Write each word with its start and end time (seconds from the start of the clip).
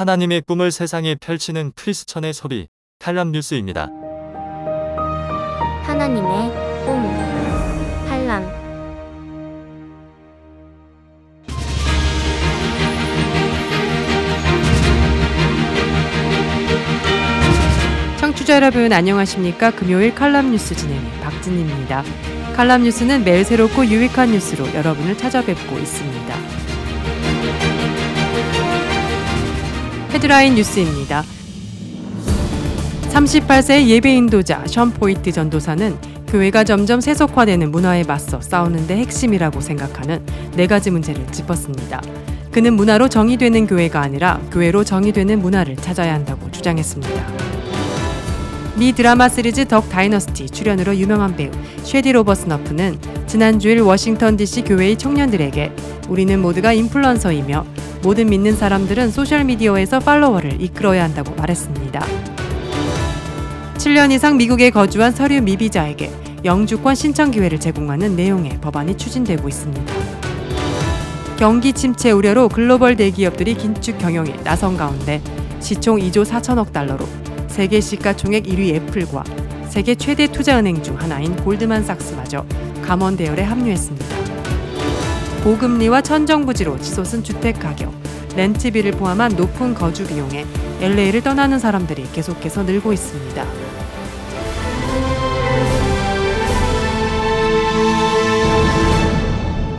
하나님의 0.00 0.40
꿈을 0.46 0.70
세상에 0.70 1.14
펼치는 1.14 1.72
크리스천의 1.76 2.32
소리, 2.32 2.68
칼럼 2.98 3.32
뉴스입니다. 3.32 3.90
하나님의 5.82 6.48
꿈 6.86 7.02
탈람 8.08 8.48
청취자 18.18 18.56
여러분 18.56 18.90
안녕하십니까? 18.90 19.72
금요일 19.72 20.14
칼럼 20.14 20.50
뉴스 20.50 20.74
진행의 20.74 21.20
박진입니다. 21.20 22.04
칼럼 22.56 22.84
뉴스는 22.84 23.22
매일 23.22 23.44
새롭고 23.44 23.84
유익한 23.84 24.30
뉴스로 24.30 24.72
여러분을 24.72 25.18
찾아뵙고 25.18 25.78
있습니다. 25.78 26.59
헤드라인 30.20 30.54
뉴스입니다. 30.54 31.24
38세 33.08 33.86
예배 33.86 34.16
인도자 34.16 34.62
션 34.66 34.90
포이트 34.90 35.32
전도사는 35.32 35.96
교회가 36.26 36.64
점점 36.64 37.00
세속화되는 37.00 37.70
문화에 37.70 38.04
맞서 38.04 38.38
싸우는 38.38 38.86
데 38.86 38.98
핵심이라고 38.98 39.62
생각하는 39.62 40.22
네 40.56 40.66
가지 40.66 40.90
문제를 40.90 41.26
짚었습니다. 41.28 42.02
그는 42.52 42.74
문화로 42.74 43.08
정의되는 43.08 43.66
교회가 43.66 44.02
아니라 44.02 44.38
교회로 44.52 44.84
정의되는 44.84 45.40
문화를 45.40 45.76
찾아야 45.76 46.12
한다고 46.12 46.50
주장했습니다. 46.50 47.26
미 48.76 48.92
드라마 48.92 49.30
시리즈 49.30 49.66
Duck 49.66 49.88
Dynasty 49.88 50.50
출연으로 50.50 50.96
유명한 50.96 51.34
배우 51.34 51.50
쉐디 51.82 52.12
로버슨 52.12 52.44
허프는 52.44 52.98
지난주일 53.26 53.80
워싱턴 53.80 54.36
DC 54.36 54.64
교회의 54.64 54.98
청년들에게 54.98 55.72
우리는 56.10 56.40
모두가 56.42 56.72
인플루언서이며 56.72 57.64
모든 58.02 58.28
믿는 58.28 58.56
사람들은 58.56 59.12
소셜미디어에서 59.12 60.00
팔로워를 60.00 60.60
이끌어야 60.60 61.04
한다고 61.04 61.34
말했습니다. 61.36 62.04
7년 63.76 64.10
이상 64.10 64.36
미국에 64.36 64.70
거주한 64.70 65.12
서류 65.12 65.40
미비자에게 65.40 66.10
영주권 66.44 66.96
신청 66.96 67.30
기회를 67.30 67.60
제공하는 67.60 68.16
내용의 68.16 68.60
법안이 68.60 68.96
추진되고 68.96 69.48
있습니다. 69.48 69.94
경기 71.38 71.72
침체 71.72 72.10
우려로 72.10 72.48
글로벌 72.48 72.96
대기업들이 72.96 73.54
긴축 73.54 73.98
경영에 73.98 74.34
나선 74.42 74.76
가운데 74.76 75.22
시총 75.60 75.98
2조 75.98 76.24
4천억 76.26 76.72
달러로 76.72 77.06
세계 77.46 77.80
시가총액 77.80 78.44
1위 78.44 78.74
애플과 78.74 79.24
세계 79.68 79.94
최대 79.94 80.26
투자은행 80.26 80.82
중 80.82 80.98
하나인 81.00 81.36
골드만삭스마저 81.36 82.44
감원 82.82 83.16
대열에 83.16 83.42
합류했습니다. 83.42 84.19
고금리와 85.42 86.02
천정부지로 86.02 86.78
치솟은 86.78 87.24
주택 87.24 87.58
가격, 87.58 87.94
렌트비를 88.36 88.92
포함한 88.92 89.36
높은 89.36 89.72
거주 89.72 90.06
비용에 90.06 90.44
LA를 90.82 91.22
떠나는 91.22 91.58
사람들이 91.58 92.04
계속해서 92.12 92.62
늘고 92.64 92.92
있습니다. 92.92 93.46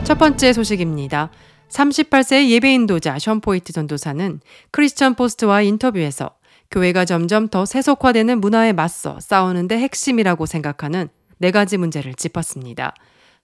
첫 0.02 0.18
번째 0.18 0.52
소식입니다. 0.52 1.30
38세 1.68 2.48
예배 2.48 2.74
인도자 2.74 3.20
션 3.20 3.40
포이트 3.40 3.72
전도사는 3.72 4.40
크리스천 4.72 5.14
포스트와 5.14 5.62
인터뷰에서 5.62 6.30
교회가 6.72 7.04
점점 7.04 7.46
더 7.46 7.64
세속화되는 7.64 8.40
문화에 8.40 8.72
맞서 8.72 9.20
싸우는데 9.20 9.78
핵심이라고 9.78 10.44
생각하는 10.44 11.08
네 11.38 11.52
가지 11.52 11.76
문제를 11.76 12.14
짚었습니다. 12.14 12.94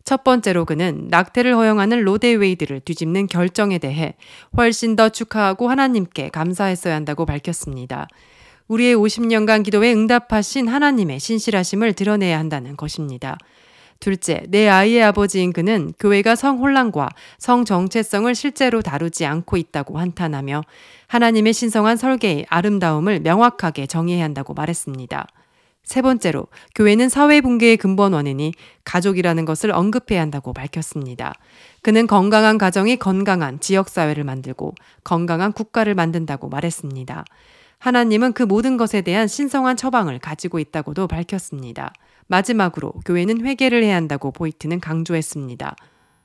첫 0.08 0.24
번째로 0.24 0.64
그는 0.64 1.06
낙태를 1.10 1.54
허용하는 1.54 2.00
로데 2.02 2.32
웨이드를 2.32 2.80
뒤집는 2.80 3.26
결정에 3.26 3.76
대해 3.76 4.14
훨씬 4.56 4.96
더 4.96 5.10
축하하고 5.10 5.68
하나님께 5.68 6.30
감사했어야 6.30 6.94
한다고 6.94 7.26
밝혔습니다. 7.26 8.08
우리의 8.68 8.96
50년간 8.96 9.64
기도에 9.64 9.92
응답하신 9.92 10.66
하나님의 10.66 11.20
신실하심을 11.20 11.92
드러내야 11.92 12.38
한다는 12.38 12.74
것입니다. 12.74 13.36
둘째, 14.00 14.44
내 14.48 14.66
아이의 14.66 15.02
아버지인 15.02 15.52
그는 15.52 15.92
교회가 15.98 16.36
성혼란과 16.36 17.10
성정체성을 17.36 18.34
실제로 18.34 18.80
다루지 18.80 19.26
않고 19.26 19.58
있다고 19.58 19.98
한탄하며 19.98 20.62
하나님의 21.08 21.52
신성한 21.52 21.98
설계의 21.98 22.46
아름다움을 22.48 23.20
명확하게 23.20 23.86
정의해야 23.86 24.24
한다고 24.24 24.54
말했습니다. 24.54 25.26
세 25.88 26.02
번째로, 26.02 26.48
교회는 26.74 27.08
사회 27.08 27.40
붕괴의 27.40 27.78
근본 27.78 28.12
원인이 28.12 28.52
가족이라는 28.84 29.46
것을 29.46 29.70
언급해야 29.70 30.20
한다고 30.20 30.52
밝혔습니다. 30.52 31.32
그는 31.80 32.06
건강한 32.06 32.58
가정이 32.58 32.98
건강한 32.98 33.58
지역 33.58 33.88
사회를 33.88 34.22
만들고 34.22 34.74
건강한 35.02 35.50
국가를 35.50 35.94
만든다고 35.94 36.50
말했습니다. 36.50 37.24
하나님은 37.78 38.34
그 38.34 38.42
모든 38.42 38.76
것에 38.76 39.00
대한 39.00 39.28
신성한 39.28 39.78
처방을 39.78 40.18
가지고 40.18 40.58
있다고도 40.58 41.06
밝혔습니다. 41.06 41.94
마지막으로 42.26 42.92
교회는 43.06 43.46
회개를 43.46 43.82
해야 43.82 43.96
한다고 43.96 44.30
보이트는 44.30 44.80
강조했습니다. 44.80 45.74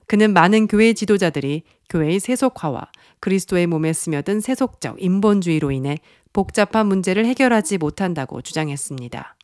그는 0.07 0.34
많은 0.34 0.68
교회 0.68 0.91
지도자들이 0.91 1.63
교회의 1.90 2.19
세속화와 2.19 2.90
그리스도의 3.22 3.68
몸에 3.68 3.94
스며든 3.94 4.41
세속적 4.41 5.01
인본주의로 5.01 5.72
인해 5.72 6.00
복잡한 6.34 6.88
문제를 6.88 7.25
해결하지 7.25 7.78
못한다고 7.78 8.41
주장했습니다. 8.41 9.38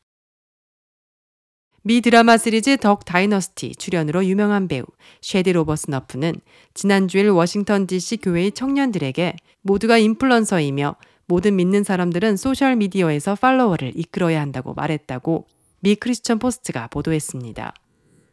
미 1.81 2.01
드라마 2.01 2.37
시리즈 2.37 2.75
덕 2.77 3.05
다이너스티 3.05 3.75
출연으로 3.75 4.25
유명한 4.25 4.67
배우 4.67 4.83
세이디 5.21 5.53
로버슨 5.53 5.89
허프는 5.89 6.35
지난주일 6.73 7.29
워싱턴 7.29 7.87
DC 7.87 8.17
교회의 8.17 8.51
청년들에게 8.51 9.35
모두가 9.61 9.97
인플루언서이며 9.97 10.95
모든 11.25 11.55
믿는 11.55 11.83
사람들은 11.83 12.35
소셜미디어에서 12.35 13.35
팔로워를 13.35 13.93
이끌어야 13.95 14.41
한다고 14.41 14.73
말했다고 14.73 15.45
미 15.79 15.95
크리스천 15.95 16.39
포스트가 16.39 16.87
보도했습니다. 16.87 17.73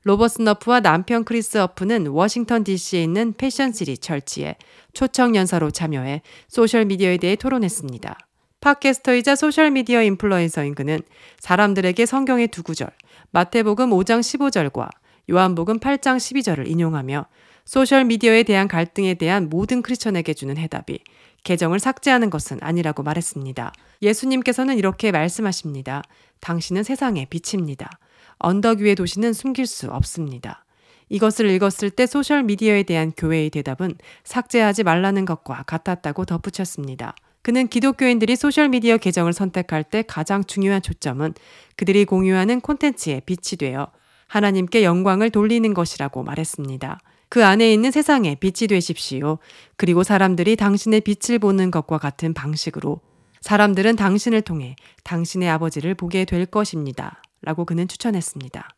로버슨 0.02 0.42
허프와 0.42 0.80
남편 0.80 1.24
크리스 1.24 1.58
허프는 1.58 2.08
워싱턴 2.08 2.64
DC에 2.64 3.02
있는 3.02 3.32
Passion 3.32 3.74
City 3.74 3.98
Church에 3.98 4.56
초청 4.92 5.36
연사로 5.36 5.70
참여해 5.70 6.22
소셜미디어에 6.48 7.18
대해 7.18 7.36
토론했습니다. 7.36 8.18
팟캐스터이자 8.60 9.36
소셜미디어 9.36 10.02
인플루엔서인 10.02 10.74
그는 10.74 11.00
사람들에게 11.38 12.04
성경의 12.06 12.48
두 12.48 12.62
구절, 12.62 12.90
마태복음 13.30 13.90
5장 13.90 14.20
15절과 14.20 14.88
요한복음 15.30 15.80
8장 15.80 16.16
12절을 16.16 16.68
인용하며 16.68 17.26
소셜미디어에 17.64 18.44
대한 18.44 18.68
갈등에 18.68 19.14
대한 19.14 19.48
모든 19.48 19.82
크리스천에게 19.82 20.34
주는 20.34 20.56
해답이 20.56 21.00
계정을 21.42 21.80
삭제하는 21.80 22.30
것은 22.30 22.58
아니라고 22.60 23.02
말했습니다. 23.02 23.72
예수님께서는 24.02 24.78
이렇게 24.78 25.10
말씀하십니다. 25.12 26.02
당신은 26.40 26.82
세상의 26.82 27.26
빛입니다. 27.26 27.90
언덕 28.38 28.78
위의 28.78 28.94
도시는 28.94 29.32
숨길 29.32 29.66
수 29.66 29.88
없습니다. 29.90 30.64
이것을 31.08 31.48
읽었을 31.50 31.90
때 31.90 32.06
소셜미디어에 32.06 32.82
대한 32.82 33.12
교회의 33.16 33.50
대답은 33.50 33.96
삭제하지 34.24 34.82
말라는 34.82 35.24
것과 35.24 35.64
같았다고 35.64 36.24
덧붙였습니다. 36.24 37.14
그는 37.46 37.68
기독교인들이 37.68 38.34
소셜미디어 38.34 38.96
계정을 38.96 39.32
선택할 39.32 39.84
때 39.84 40.02
가장 40.02 40.42
중요한 40.42 40.82
초점은 40.82 41.32
그들이 41.76 42.04
공유하는 42.04 42.60
콘텐츠에 42.60 43.20
빛이 43.24 43.56
되어 43.56 43.86
하나님께 44.26 44.82
영광을 44.82 45.30
돌리는 45.30 45.72
것이라고 45.72 46.24
말했습니다. 46.24 46.98
그 47.28 47.44
안에 47.44 47.72
있는 47.72 47.92
세상에 47.92 48.34
빛이 48.34 48.66
되십시오. 48.66 49.38
그리고 49.76 50.02
사람들이 50.02 50.56
당신의 50.56 51.02
빛을 51.02 51.38
보는 51.38 51.70
것과 51.70 51.98
같은 51.98 52.34
방식으로 52.34 53.00
사람들은 53.42 53.94
당신을 53.94 54.42
통해 54.42 54.74
당신의 55.04 55.48
아버지를 55.48 55.94
보게 55.94 56.24
될 56.24 56.46
것입니다. 56.46 57.22
라고 57.42 57.64
그는 57.64 57.86
추천했습니다. 57.86 58.68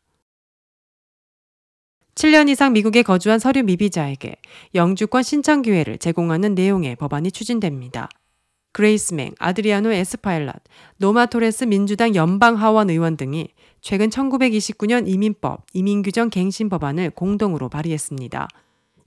7년 2.13 2.49
이상 2.49 2.73
미국에 2.73 3.01
거주한 3.01 3.39
서류 3.39 3.63
미비자에게 3.63 4.35
영주권 4.75 5.23
신청 5.23 5.63
기회를 5.63 5.97
제공하는 5.97 6.53
내용의 6.53 6.97
법안이 6.97 7.31
추진됩니다. 7.31 8.09
그레이스 8.71 9.08
맹, 9.08 9.33
아드리아노 9.39 9.89
에스파일랏, 9.89 10.55
노마 10.97 11.25
토레스 11.25 11.65
민주당 11.65 12.15
연방 12.15 12.55
하원 12.55 12.89
의원 12.89 13.17
등이 13.17 13.49
최근 13.81 14.09
1929년 14.09 15.07
이민법, 15.07 15.65
이민규정 15.73 16.29
갱신 16.29 16.69
법안을 16.69 17.11
공동으로 17.11 17.69
발의했습니다. 17.69 18.47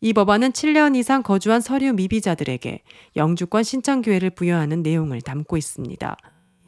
이 0.00 0.12
법안은 0.12 0.50
7년 0.50 0.96
이상 0.96 1.22
거주한 1.22 1.60
서류 1.60 1.92
미비자들에게 1.92 2.82
영주권 3.14 3.62
신청 3.62 4.02
기회를 4.02 4.30
부여하는 4.30 4.82
내용을 4.82 5.20
담고 5.20 5.56
있습니다. 5.56 6.16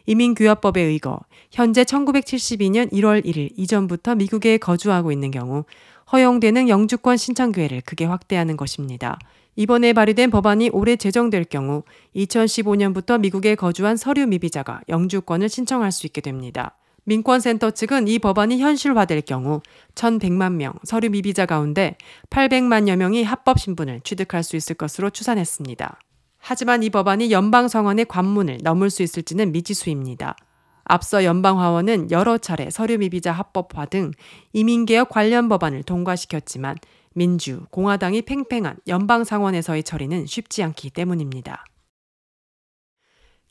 이민귀화법에 0.06 0.80
의거 0.80 1.18
현재 1.50 1.82
1972년 1.82 2.92
1월 2.92 3.24
1일 3.24 3.50
이전부터 3.56 4.14
미국에 4.14 4.58
거주하고 4.58 5.10
있는 5.10 5.30
경우 5.30 5.64
허용되는 6.12 6.68
영주권 6.68 7.16
신청 7.16 7.50
기회를 7.50 7.80
크게 7.80 8.04
확대하는 8.04 8.56
것입니다. 8.56 9.18
이번에 9.56 9.92
발의된 9.92 10.30
법안이 10.30 10.70
올해 10.72 10.96
제정될 10.96 11.44
경우 11.44 11.82
2015년부터 12.16 13.20
미국에 13.20 13.54
거주한 13.54 13.96
서류 13.96 14.26
미비자가 14.26 14.80
영주권을 14.88 15.48
신청할 15.48 15.92
수 15.92 16.06
있게 16.06 16.20
됩니다. 16.20 16.76
민권센터 17.04 17.70
측은 17.70 18.08
이 18.08 18.18
법안이 18.18 18.58
현실화될 18.60 19.22
경우 19.22 19.60
1,100만 19.94 20.54
명 20.54 20.72
서류 20.84 21.10
미비자 21.10 21.46
가운데 21.46 21.96
800만여 22.30 22.96
명이 22.96 23.24
합법 23.24 23.60
신분을 23.60 24.00
취득할 24.00 24.42
수 24.42 24.56
있을 24.56 24.74
것으로 24.74 25.10
추산했습니다. 25.10 25.98
하지만 26.38 26.82
이 26.82 26.90
법안이 26.90 27.30
연방 27.30 27.68
성원의 27.68 28.06
관문을 28.06 28.58
넘을 28.62 28.90
수 28.90 29.02
있을지는 29.02 29.52
미지수입니다. 29.52 30.36
앞서 30.84 31.24
연방하원은 31.24 32.10
여러 32.10 32.36
차례 32.36 32.68
서류 32.70 32.98
미비자 32.98 33.32
합법화 33.32 33.86
등 33.86 34.10
이민개혁 34.52 35.08
관련 35.08 35.48
법안을 35.48 35.82
통과시켰지만 35.84 36.76
민주, 37.14 37.64
공화당이 37.70 38.22
팽팽한 38.22 38.76
연방 38.88 39.24
상원에서의 39.24 39.84
처리는 39.84 40.26
쉽지 40.26 40.62
않기 40.62 40.90
때문입니다. 40.90 41.64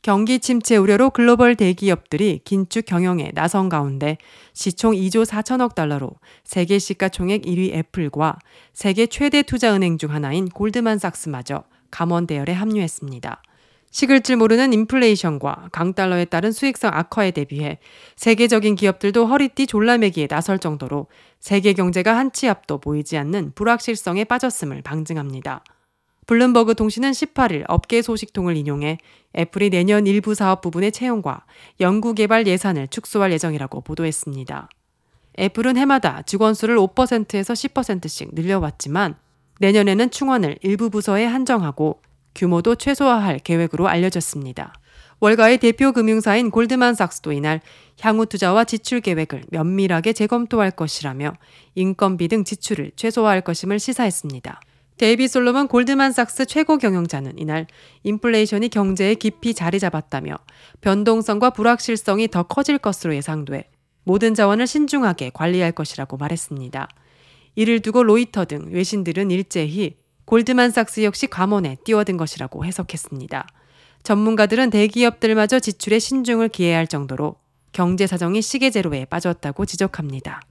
경기 0.02 0.38
침체 0.38 0.76
우려로 0.76 1.08
글로벌 1.08 1.56
대기업들이 1.56 2.40
긴축 2.44 2.84
경영에 2.84 3.30
나선 3.32 3.70
가운데 3.70 4.18
시총 4.52 4.92
2조 4.92 5.24
4천억 5.24 5.74
달러로 5.74 6.10
세계 6.44 6.78
시가총액 6.78 7.42
1위 7.42 7.72
애플과 7.72 8.38
세계 8.74 9.06
최대 9.06 9.40
투자 9.40 9.74
은행 9.74 9.96
중 9.96 10.12
하나인 10.12 10.50
골드만삭스마저 10.50 11.64
감원 11.90 12.26
대열에 12.26 12.52
합류했습니다. 12.52 13.40
식을 13.92 14.22
줄 14.22 14.36
모르는 14.36 14.72
인플레이션과 14.72 15.68
강달러에 15.70 16.24
따른 16.24 16.52
수익성 16.52 16.90
악화에 16.92 17.30
대비해 17.30 17.78
세계적인 18.16 18.74
기업들도 18.74 19.24
허리띠 19.24 19.68
졸라매기에 19.68 20.26
나설 20.26 20.58
정도로 20.58 21.06
세계 21.44 21.74
경제가 21.74 22.16
한 22.16 22.30
치 22.32 22.48
앞도 22.48 22.78
보이지 22.78 23.18
않는 23.18 23.52
불확실성에 23.54 24.24
빠졌음을 24.24 24.80
방증합니다. 24.80 25.62
블룸버그 26.26 26.74
통신은 26.74 27.10
18일 27.10 27.64
업계 27.68 28.00
소식통을 28.00 28.56
인용해 28.56 28.96
애플이 29.36 29.68
내년 29.68 30.06
일부 30.06 30.34
사업 30.34 30.62
부분의 30.62 30.90
채용과 30.90 31.44
연구 31.80 32.14
개발 32.14 32.46
예산을 32.46 32.88
축소할 32.88 33.30
예정이라고 33.32 33.82
보도했습니다. 33.82 34.70
애플은 35.38 35.76
해마다 35.76 36.22
직원 36.22 36.54
수를 36.54 36.78
5%에서 36.78 37.52
10%씩 37.52 38.30
늘려왔지만 38.32 39.14
내년에는 39.60 40.10
충원을 40.10 40.56
일부 40.62 40.88
부서에 40.88 41.26
한정하고 41.26 42.00
규모도 42.34 42.76
최소화할 42.76 43.40
계획으로 43.40 43.86
알려졌습니다. 43.88 44.72
월가의 45.20 45.58
대표 45.58 45.92
금융사인 45.92 46.50
골드만삭스도 46.50 47.32
이날 47.32 47.60
향후 48.00 48.26
투자와 48.26 48.64
지출 48.64 49.00
계획을 49.00 49.44
면밀하게 49.50 50.12
재검토할 50.12 50.70
것이라며 50.72 51.32
인건비 51.74 52.28
등 52.28 52.44
지출을 52.44 52.92
최소화할 52.96 53.40
것임을 53.42 53.78
시사했습니다. 53.78 54.60
데이비드 54.96 55.26
솔로몬 55.26 55.66
골드만삭스 55.66 56.46
최고 56.46 56.78
경영자는 56.78 57.38
이날 57.38 57.66
인플레이션이 58.04 58.68
경제에 58.68 59.14
깊이 59.16 59.52
자리 59.52 59.80
잡았다며 59.80 60.38
변동성과 60.82 61.50
불확실성이 61.50 62.28
더 62.28 62.44
커질 62.44 62.78
것으로 62.78 63.14
예상돼 63.16 63.70
모든 64.04 64.34
자원을 64.34 64.66
신중하게 64.66 65.30
관리할 65.34 65.72
것이라고 65.72 66.16
말했습니다. 66.16 66.88
이를 67.56 67.80
두고 67.80 68.02
로이터 68.02 68.44
등 68.44 68.68
외신들은 68.70 69.30
일제히 69.30 69.96
골드만삭스 70.26 71.02
역시 71.02 71.26
감원에 71.26 71.76
뛰어든 71.84 72.16
것이라고 72.16 72.64
해석했습니다. 72.64 73.46
전문가들은 74.04 74.68
대기업들마저 74.68 75.58
지출에 75.58 75.98
신중을 75.98 76.50
기해야 76.50 76.76
할 76.76 76.86
정도로 76.86 77.36
경제 77.72 78.06
사정이 78.06 78.42
시계제로에 78.42 79.06
빠졌다고 79.06 79.64
지적합니다. 79.64 80.42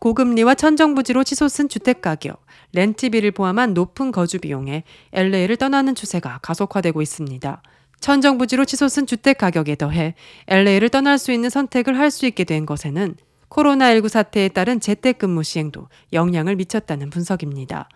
고금리와 0.00 0.56
천정부지로 0.56 1.22
치솟은 1.22 1.68
주택가격, 1.68 2.44
렌트비를 2.72 3.30
포함한 3.30 3.72
높은 3.72 4.10
거주 4.10 4.40
비용에 4.40 4.82
LA를 5.12 5.56
떠나는 5.56 5.94
추세가 5.94 6.40
가속화되고 6.42 7.00
있습니다. 7.00 7.62
천정부지로 8.00 8.64
치솟은 8.64 9.06
주택가격에 9.06 9.76
더해 9.76 10.16
LA를 10.48 10.88
떠날 10.88 11.18
수 11.18 11.30
있는 11.30 11.50
선택을 11.50 11.96
할 11.96 12.10
수 12.10 12.26
있게 12.26 12.42
된 12.42 12.66
것에는 12.66 13.14
코로나19 13.48 14.08
사태에 14.08 14.48
따른 14.48 14.80
재택근무 14.80 15.44
시행도 15.44 15.86
영향을 16.12 16.56
미쳤다는 16.56 17.10
분석입니다. 17.10 17.88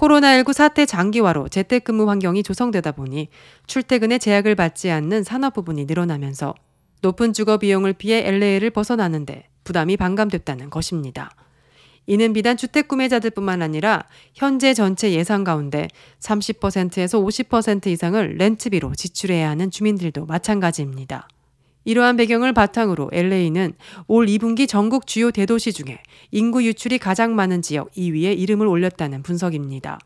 코로나19 0.00 0.54
사태 0.54 0.86
장기화로 0.86 1.48
재택근무 1.48 2.08
환경이 2.08 2.42
조성되다 2.42 2.92
보니 2.92 3.28
출퇴근에 3.66 4.16
제약을 4.16 4.54
받지 4.54 4.90
않는 4.90 5.24
산업 5.24 5.52
부분이 5.52 5.84
늘어나면서 5.84 6.54
높은 7.02 7.34
주거 7.34 7.58
비용을 7.58 7.92
피해 7.92 8.26
LA를 8.26 8.70
벗어나는데 8.70 9.48
부담이 9.64 9.98
반감됐다는 9.98 10.70
것입니다. 10.70 11.30
이는 12.06 12.32
비단 12.32 12.56
주택 12.56 12.88
구매자들뿐만 12.88 13.60
아니라 13.60 14.04
현재 14.34 14.72
전체 14.72 15.12
예산 15.12 15.44
가운데 15.44 15.86
30%에서 16.20 17.20
50% 17.20 17.88
이상을 17.88 18.36
렌트비로 18.38 18.94
지출해야 18.94 19.50
하는 19.50 19.70
주민들도 19.70 20.24
마찬가지입니다. 20.24 21.28
이러한 21.84 22.16
배경을 22.16 22.52
바탕으로 22.52 23.10
LA는 23.12 23.72
올 24.06 24.26
2분기 24.26 24.68
전국 24.68 25.06
주요 25.06 25.30
대도시 25.30 25.72
중에 25.72 26.00
인구 26.30 26.64
유출이 26.64 26.98
가장 26.98 27.34
많은 27.34 27.62
지역 27.62 27.90
2위에 27.92 28.38
이름을 28.38 28.66
올렸다는 28.66 29.22
분석입니다. 29.22 29.98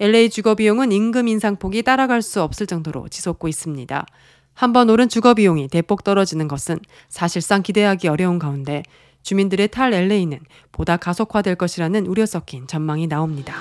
LA 0.00 0.30
주거 0.30 0.54
비용은 0.54 0.92
임금 0.92 1.28
인상폭이 1.28 1.82
따라갈 1.82 2.22
수 2.22 2.42
없을 2.42 2.66
정도로 2.66 3.08
치솟고 3.08 3.48
있습니다. 3.48 4.06
한번 4.54 4.90
오른 4.90 5.08
주거 5.08 5.34
비용이 5.34 5.68
대폭 5.68 6.04
떨어지는 6.04 6.48
것은 6.48 6.78
사실상 7.08 7.62
기대하기 7.62 8.08
어려운 8.08 8.38
가운데 8.38 8.82
주민들의 9.22 9.68
탈 9.68 9.92
LA는 9.92 10.40
보다 10.72 10.96
가속화될 10.96 11.56
것이라는 11.56 12.06
우려 12.06 12.24
섞인 12.24 12.66
전망이 12.66 13.06
나옵니다. 13.06 13.56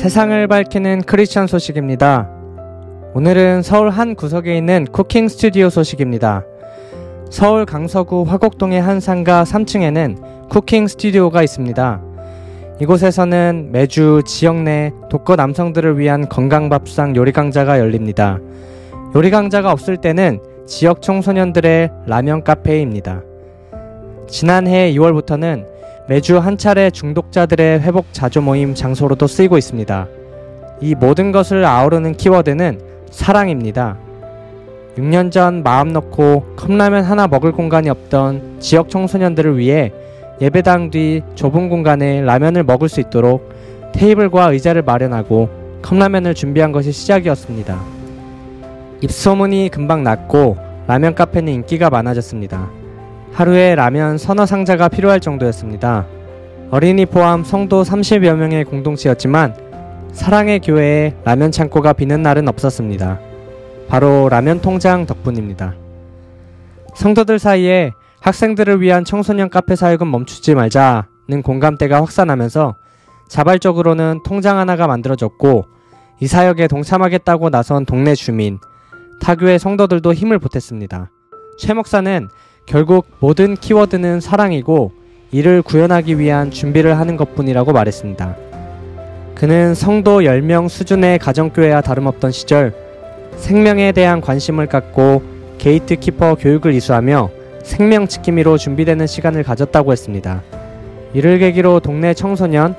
세상을 0.00 0.46
밝히는 0.46 1.02
크리스천 1.02 1.46
소식입니다. 1.46 2.26
오늘은 3.12 3.60
서울 3.60 3.90
한 3.90 4.14
구석에 4.14 4.56
있는 4.56 4.86
쿠킹 4.90 5.28
스튜디오 5.28 5.68
소식입니다. 5.68 6.42
서울 7.28 7.66
강서구 7.66 8.24
화곡동의 8.26 8.80
한 8.80 8.98
상가 8.98 9.44
3층에는 9.44 10.48
쿠킹 10.48 10.88
스튜디오가 10.88 11.42
있습니다. 11.42 12.00
이곳에서는 12.80 13.68
매주 13.72 14.22
지역 14.24 14.62
내 14.62 14.90
독거 15.10 15.36
남성들을 15.36 15.98
위한 15.98 16.30
건강밥상 16.30 17.14
요리 17.14 17.30
강좌가 17.30 17.78
열립니다. 17.78 18.38
요리 19.14 19.30
강좌가 19.30 19.70
없을 19.70 19.98
때는 19.98 20.40
지역 20.66 21.02
청소년들의 21.02 21.90
라면 22.06 22.42
카페입니다. 22.42 23.20
지난해 24.28 24.94
2월부터는 24.94 25.79
매주 26.08 26.38
한 26.38 26.58
차례 26.58 26.90
중독자들의 26.90 27.80
회복 27.80 28.12
자조 28.12 28.40
모임 28.40 28.74
장소로도 28.74 29.26
쓰이고 29.26 29.56
있습니다. 29.56 30.08
이 30.80 30.94
모든 30.94 31.30
것을 31.30 31.64
아우르는 31.64 32.16
키워드는 32.16 32.80
사랑입니다. 33.10 33.96
6년 34.96 35.30
전 35.30 35.62
마음 35.62 35.92
놓고 35.92 36.56
컵라면 36.56 37.04
하나 37.04 37.26
먹을 37.26 37.52
공간이 37.52 37.88
없던 37.88 38.56
지역 38.60 38.88
청소년들을 38.88 39.56
위해 39.58 39.92
예배당 40.40 40.90
뒤 40.90 41.22
좁은 41.34 41.68
공간에 41.68 42.22
라면을 42.22 42.64
먹을 42.64 42.88
수 42.88 43.00
있도록 43.00 43.52
테이블과 43.92 44.52
의자를 44.52 44.82
마련하고 44.82 45.48
컵라면을 45.82 46.34
준비한 46.34 46.72
것이 46.72 46.92
시작이었습니다. 46.92 47.80
입소문이 49.02 49.68
금방 49.70 50.02
났고 50.02 50.56
라면 50.86 51.14
카페는 51.14 51.52
인기가 51.52 51.88
많아졌습니다. 51.90 52.79
하루에 53.32 53.74
라면 53.74 54.18
서너 54.18 54.44
상자가 54.44 54.88
필요할 54.88 55.20
정도였습니다. 55.20 56.06
어린이 56.70 57.06
포함 57.06 57.44
성도 57.44 57.82
30여 57.82 58.34
명의 58.36 58.64
공동체였지만 58.64 59.54
사랑의 60.12 60.60
교회에 60.60 61.16
라면 61.24 61.50
창고가 61.50 61.92
비는 61.92 62.22
날은 62.22 62.48
없었습니다. 62.48 63.20
바로 63.88 64.28
라면 64.28 64.60
통장 64.60 65.06
덕분입니다. 65.06 65.74
성도들 66.94 67.38
사이에 67.38 67.92
학생들을 68.20 68.80
위한 68.80 69.04
청소년 69.04 69.48
카페 69.48 69.74
사역은 69.76 70.10
멈추지 70.10 70.54
말자는 70.54 71.42
공감대가 71.42 72.00
확산하면서 72.02 72.76
자발적으로는 73.28 74.20
통장 74.24 74.58
하나가 74.58 74.86
만들어졌고 74.86 75.64
이 76.20 76.26
사역에 76.26 76.68
동참하겠다고 76.68 77.48
나선 77.50 77.86
동네 77.86 78.14
주민, 78.14 78.58
타교의 79.20 79.58
성도들도 79.58 80.12
힘을 80.12 80.38
보탰습니다. 80.38 81.10
최 81.56 81.72
목사는 81.72 82.28
결국 82.70 83.04
모든 83.18 83.56
키워드는 83.56 84.20
사랑이고 84.20 84.92
이를 85.32 85.60
구현하기 85.60 86.20
위한 86.20 86.52
준비를 86.52 87.00
하는 87.00 87.16
것뿐이라고 87.16 87.72
말했습니다. 87.72 88.36
그는 89.34 89.74
성도 89.74 90.20
10명 90.20 90.68
수준의 90.68 91.18
가정교회와 91.18 91.80
다름없던 91.80 92.30
시절 92.30 92.72
생명에 93.34 93.90
대한 93.90 94.20
관심을 94.20 94.68
갖고 94.68 95.20
게이트키퍼 95.58 96.36
교육을 96.36 96.72
이수하며 96.72 97.30
생명 97.64 98.06
지킴이로 98.06 98.56
준비되는 98.56 99.04
시간을 99.04 99.42
가졌다고 99.42 99.90
했습니다. 99.90 100.40
이를 101.12 101.40
계기로 101.40 101.80
동네 101.80 102.14
청소년, 102.14 102.76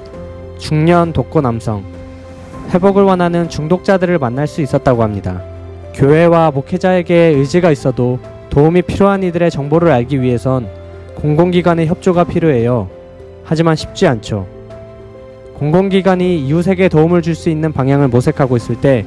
중년 0.58 1.12
독거 1.12 1.42
남성, 1.42 1.84
회복을 2.74 3.04
원하는 3.04 3.50
중독자들을 3.50 4.20
만날 4.20 4.48
수 4.48 4.62
있었다고 4.62 5.04
합니다. 5.04 5.44
교회와 5.96 6.52
목회자에게 6.52 7.14
의지가 7.14 7.72
있어도 7.72 8.20
도움이 8.52 8.84
필요한 8.84 9.24
이들의 9.24 9.50
정보를 9.50 9.92
알기 9.92 10.22
위해선 10.22 10.68
공공기관의 11.16 11.88
협조가 11.88 12.26
필요해요. 12.26 12.90
하지만 13.44 13.76
쉽지 13.76 14.06
않죠. 14.08 14.46
공공기관이 15.58 16.40
이웃에게 16.48 16.90
도움을 16.90 17.22
줄 17.22 17.34
수 17.34 17.50
있는 17.50 17.72
방향을 17.72 18.10
모색하고 18.10 18.58
있을 18.58 18.76
때 18.76 19.06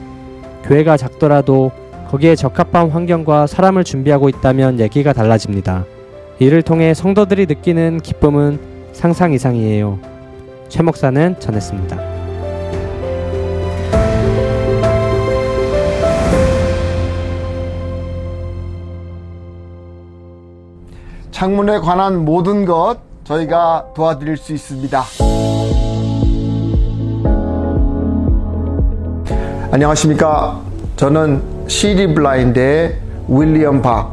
교회가 0.65 0.97
작더라도 0.97 1.71
거기에 2.09 2.37
적합한 2.37 2.91
환경과 2.91 3.47
사람을 3.47 3.85
준비하고 3.85 4.29
있다면 4.29 4.81
얘기가 4.81 5.13
달라집니다. 5.13 5.85
이를 6.39 6.63
통해 6.63 6.95
성도들이 6.95 7.47
느끼는 7.47 8.01
기쁨은 8.01 8.59
상상 8.93 9.33
이상이에요. 9.33 9.99
최 10.69 10.83
목사는 10.83 11.37
전했습니다. 11.39 12.14
창문에 21.45 21.81
관한 21.81 22.25
모든 22.25 22.65
것 22.65 22.97
저희가 23.25 23.89
도와드릴 23.95 24.39
수 24.39 24.55
있습니다. 24.55 25.05
안녕하십니까. 29.71 30.59
저는 30.97 31.43
시리 31.69 32.15
블라인드의 32.15 32.99
윌리엄 33.29 33.83
박, 33.83 34.11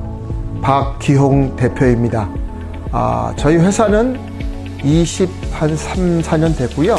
박기홍 0.61 1.55
대표입니다. 1.55 2.27
아, 2.91 3.33
저희 3.37 3.55
회사는 3.55 4.19
20, 4.83 5.29
한 5.53 5.73
3, 5.73 6.21
4년 6.21 6.57
됐고요. 6.57 6.97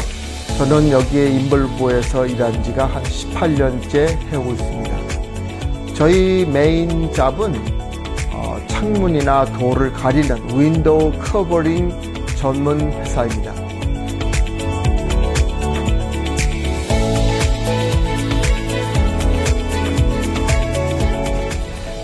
저는 0.57 0.89
여기에 0.93 1.29
involve돼서 1.29 2.25
일한 2.25 2.63
지가 2.63 2.87
한 2.87 3.03
18년째 3.03 4.17
해오고 4.31 4.53
있습니다. 4.53 4.97
저희 5.95 6.47
메인 6.51 7.13
잡은 7.13 7.82
어, 7.82 7.82
창문이나 8.83 9.45
door를 9.45 9.93
가리는 9.93 10.59
window 10.59 11.13
covering 11.21 11.93
전문 12.37 12.81
회사입니다. 12.81 13.55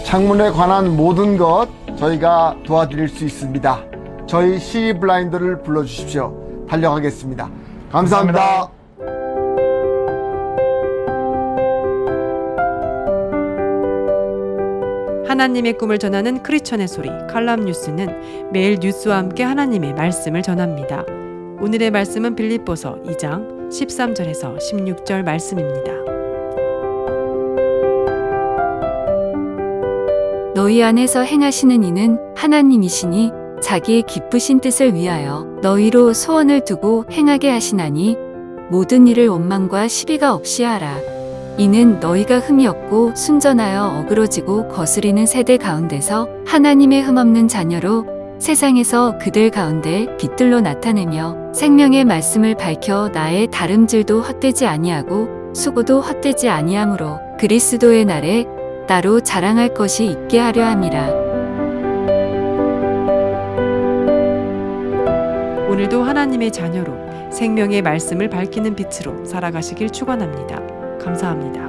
창문에 0.04 0.50
관한 0.52 0.96
모든 0.96 1.36
것 1.36 1.66
저희가 1.96 2.56
도와드릴 2.64 3.08
수 3.08 3.24
있습니다. 3.24 3.80
저희 4.28 4.60
시리 4.60 5.00
블라인드를 5.00 5.64
불러주십시오. 5.64 6.66
달려가겠습니다. 6.70 7.50
감사합니다. 7.90 8.77
하나님의 15.28 15.76
꿈을 15.76 15.98
전하는 15.98 16.42
크리스천의 16.42 16.88
소리 16.88 17.10
칼람 17.28 17.66
뉴스는 17.66 18.50
매일 18.50 18.78
뉴스와 18.80 19.18
함께 19.18 19.42
하나님의 19.42 19.92
말씀을 19.92 20.40
전합니다. 20.40 21.04
오늘의 21.60 21.90
말씀은 21.90 22.34
빌립보서 22.34 22.96
2장 23.04 23.68
13절에서 23.68 24.56
16절 24.58 25.24
말씀입니다. 25.24 25.92
너희 30.54 30.82
안에서 30.82 31.20
행하시는 31.20 31.84
이는 31.84 32.18
하나님이시니 32.34 33.30
자기의 33.62 34.04
기쁘신 34.04 34.60
뜻을 34.60 34.94
위하여 34.94 35.44
너희로 35.60 36.14
소원을 36.14 36.64
두고 36.64 37.04
행하게 37.12 37.50
하시나니 37.50 38.16
모든 38.70 39.06
일을 39.06 39.28
원망과 39.28 39.88
시비가 39.88 40.34
없이 40.34 40.62
하라. 40.62 41.17
이는 41.58 41.98
너희가 41.98 42.38
흠이 42.38 42.68
없고 42.68 43.16
순전하여 43.16 43.98
어그러지고 43.98 44.68
거스리는 44.68 45.26
세대 45.26 45.56
가운데서 45.56 46.28
하나님의 46.46 47.02
흠없는 47.02 47.48
자녀로 47.48 48.06
세상에서 48.38 49.18
그들 49.18 49.50
가운데 49.50 50.06
빛들로 50.18 50.60
나타내며 50.60 51.52
생명의 51.52 52.04
말씀을 52.04 52.54
밝혀 52.54 53.08
나의 53.08 53.48
다름질도 53.48 54.20
헛되지 54.20 54.66
아니하고 54.66 55.52
수고도 55.52 56.00
헛되지 56.00 56.48
아니하므로 56.48 57.18
그리스도의 57.40 58.04
날에 58.04 58.46
따로 58.86 59.18
자랑할 59.18 59.74
것이 59.74 60.06
있게 60.06 60.38
하려 60.38 60.64
함이라. 60.64 61.08
오늘도 65.68 66.04
하나님의 66.04 66.52
자녀로 66.52 67.32
생명의 67.32 67.82
말씀을 67.82 68.30
밝히는 68.30 68.76
빛으로 68.76 69.24
살아가시길 69.24 69.90
축원합니다. 69.90 70.77
감사합니다. 70.98 71.68